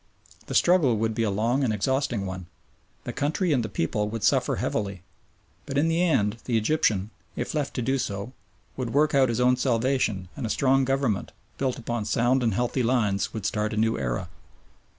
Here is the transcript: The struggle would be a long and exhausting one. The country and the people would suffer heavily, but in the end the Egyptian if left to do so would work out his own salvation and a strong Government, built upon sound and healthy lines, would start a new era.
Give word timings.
The 0.47 0.55
struggle 0.55 0.97
would 0.97 1.13
be 1.13 1.21
a 1.21 1.29
long 1.29 1.63
and 1.63 1.71
exhausting 1.71 2.25
one. 2.25 2.47
The 3.03 3.13
country 3.13 3.53
and 3.53 3.63
the 3.63 3.69
people 3.69 4.09
would 4.09 4.23
suffer 4.23 4.55
heavily, 4.55 5.03
but 5.67 5.77
in 5.77 5.89
the 5.89 6.01
end 6.01 6.37
the 6.45 6.57
Egyptian 6.57 7.11
if 7.35 7.53
left 7.53 7.75
to 7.75 7.83
do 7.83 7.99
so 7.99 8.33
would 8.75 8.95
work 8.95 9.13
out 9.13 9.29
his 9.29 9.39
own 9.39 9.57
salvation 9.57 10.27
and 10.35 10.43
a 10.47 10.49
strong 10.49 10.85
Government, 10.85 11.33
built 11.59 11.77
upon 11.77 12.05
sound 12.05 12.41
and 12.41 12.55
healthy 12.55 12.81
lines, 12.81 13.31
would 13.31 13.45
start 13.45 13.73
a 13.75 13.77
new 13.77 13.95
era. 13.95 14.27